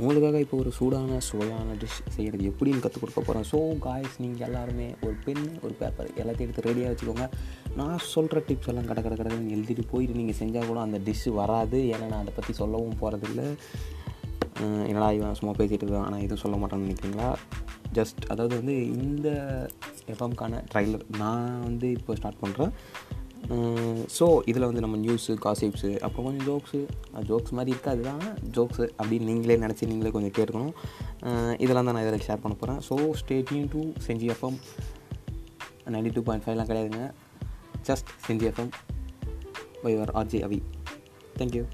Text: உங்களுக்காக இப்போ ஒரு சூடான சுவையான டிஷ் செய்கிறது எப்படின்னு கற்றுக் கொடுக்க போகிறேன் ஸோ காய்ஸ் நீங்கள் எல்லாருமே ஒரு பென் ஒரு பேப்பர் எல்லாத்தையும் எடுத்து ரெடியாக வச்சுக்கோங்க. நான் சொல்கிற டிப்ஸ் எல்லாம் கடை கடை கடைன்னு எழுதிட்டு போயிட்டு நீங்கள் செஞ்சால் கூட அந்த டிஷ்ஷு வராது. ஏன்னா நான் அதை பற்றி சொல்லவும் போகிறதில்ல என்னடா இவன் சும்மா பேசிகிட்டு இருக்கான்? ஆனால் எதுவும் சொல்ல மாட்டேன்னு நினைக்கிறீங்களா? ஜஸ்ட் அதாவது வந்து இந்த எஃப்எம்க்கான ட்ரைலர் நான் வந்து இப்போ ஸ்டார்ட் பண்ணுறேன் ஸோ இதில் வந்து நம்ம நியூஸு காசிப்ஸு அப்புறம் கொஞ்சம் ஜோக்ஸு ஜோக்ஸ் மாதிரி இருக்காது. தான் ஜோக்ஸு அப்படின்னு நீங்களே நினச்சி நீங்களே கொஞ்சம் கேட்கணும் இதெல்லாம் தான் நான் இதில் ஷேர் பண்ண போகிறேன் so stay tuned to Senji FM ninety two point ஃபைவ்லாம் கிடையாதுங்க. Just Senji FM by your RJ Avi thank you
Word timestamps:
உங்களுக்காக 0.00 0.40
இப்போ 0.44 0.56
ஒரு 0.62 0.70
சூடான 0.78 1.18
சுவையான 1.28 1.74
டிஷ் 1.82 1.98
செய்கிறது 2.16 2.44
எப்படின்னு 2.50 2.82
கற்றுக் 2.84 3.02
கொடுக்க 3.02 3.20
போகிறேன் 3.20 3.46
ஸோ 3.52 3.58
காய்ஸ் 3.86 4.16
நீங்கள் 4.24 4.46
எல்லாருமே 4.48 4.88
ஒரு 5.06 5.14
பென் 5.26 5.46
ஒரு 5.64 5.74
பேப்பர் 5.80 6.10
எல்லாத்தையும் 6.20 6.48
எடுத்து 6.48 6.66
ரெடியாக 6.68 6.92
வச்சுக்கோங்க. 6.92 7.26
நான் 7.78 8.04
சொல்கிற 8.14 8.42
டிப்ஸ் 8.48 8.70
எல்லாம் 8.72 8.88
கடை 8.90 9.02
கடை 9.06 9.16
கடைன்னு 9.20 9.54
எழுதிட்டு 9.56 9.84
போயிட்டு 9.92 10.18
நீங்கள் 10.20 10.38
செஞ்சால் 10.42 10.68
கூட 10.70 10.80
அந்த 10.86 11.00
டிஷ்ஷு 11.08 11.32
வராது. 11.40 11.80
ஏன்னா 11.94 12.06
நான் 12.12 12.22
அதை 12.24 12.34
பற்றி 12.38 12.54
சொல்லவும் 12.62 13.00
போகிறதில்ல 13.02 13.44
என்னடா 14.88 15.10
இவன் 15.18 15.38
சும்மா 15.38 15.52
பேசிகிட்டு 15.58 15.84
இருக்கான்? 15.84 16.06
ஆனால் 16.08 16.24
எதுவும் 16.24 16.42
சொல்ல 16.44 16.56
மாட்டேன்னு 16.62 16.86
நினைக்கிறீங்களா? 16.86 17.28
ஜஸ்ட் 17.98 18.22
அதாவது 18.32 18.54
வந்து 18.60 18.74
இந்த 19.04 19.28
எஃப்எம்க்கான 20.12 20.60
ட்ரைலர் 20.72 21.04
நான் 21.22 21.46
வந்து 21.68 21.86
இப்போ 21.98 22.14
ஸ்டார்ட் 22.18 22.42
பண்ணுறேன் 22.42 22.72
ஸோ 24.16 24.26
இதில் 24.50 24.66
வந்து 24.68 24.82
நம்ம 24.84 24.96
நியூஸு 25.04 25.32
காசிப்ஸு 25.44 25.90
அப்புறம் 26.06 26.26
கொஞ்சம் 26.26 26.46
ஜோக்ஸு 26.48 26.80
ஜோக்ஸ் 27.30 27.54
மாதிரி 27.58 27.70
இருக்காது. 27.74 28.02
தான் 28.08 28.22
ஜோக்ஸு 28.56 28.84
அப்படின்னு 28.98 29.28
நீங்களே 29.30 29.56
நினச்சி 29.64 29.88
நீங்களே 29.90 30.12
கொஞ்சம் 30.16 30.36
கேட்கணும் 30.38 30.72
இதெல்லாம் 31.64 31.88
தான் 31.88 31.96
நான் 31.96 32.06
இதில் 32.06 32.26
ஷேர் 32.28 32.42
பண்ண 32.44 32.56
போகிறேன் 32.60 32.80
so 32.88 32.96
stay tuned 33.22 33.66
to 33.74 33.82
Senji 34.06 34.28
FM 34.34 34.58
ninety 35.96 36.12
two 36.16 36.22
point 36.28 36.46
ஃபைவ்லாம் 36.46 36.70
கிடையாதுங்க. 36.70 37.02
Just 37.88 38.10
Senji 38.26 38.46
FM 38.52 38.72
by 39.82 39.92
your 39.94 40.14
RJ 40.20 40.40
Avi 40.48 40.60
thank you 41.38 41.64